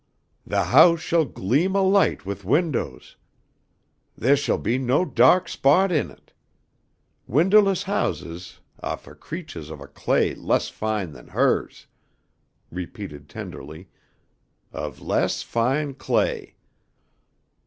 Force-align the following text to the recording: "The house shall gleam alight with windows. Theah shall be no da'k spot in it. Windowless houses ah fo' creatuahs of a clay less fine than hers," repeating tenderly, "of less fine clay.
"The 0.47 0.63
house 0.63 0.99
shall 0.99 1.25
gleam 1.25 1.75
alight 1.75 2.25
with 2.25 2.43
windows. 2.43 3.17
Theah 4.19 4.35
shall 4.35 4.57
be 4.57 4.79
no 4.79 5.05
da'k 5.05 5.47
spot 5.47 5.91
in 5.91 6.09
it. 6.09 6.33
Windowless 7.27 7.83
houses 7.83 8.61
ah 8.81 8.95
fo' 8.95 9.13
creatuahs 9.13 9.69
of 9.69 9.79
a 9.79 9.85
clay 9.85 10.33
less 10.33 10.69
fine 10.69 11.11
than 11.11 11.27
hers," 11.27 11.85
repeating 12.71 13.25
tenderly, 13.27 13.89
"of 14.73 15.01
less 15.01 15.43
fine 15.43 15.93
clay. 15.93 16.55